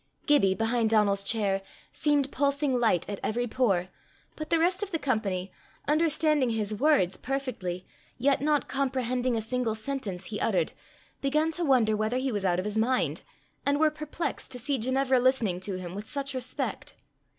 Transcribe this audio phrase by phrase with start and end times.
[0.25, 3.89] Gibbie, behind Donal's chair, seemed pulsing light at every pore,
[4.35, 5.51] but the rest of the company,
[5.87, 7.85] understanding his words perfectly,
[8.17, 10.73] yet not comprehending a single sentence he uttered,
[11.21, 13.21] began to wonder whether he was out of his mind,
[13.63, 16.95] and were perplexed to see Ginevra listening to him with such respect.